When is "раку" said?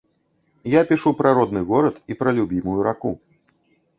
2.87-3.13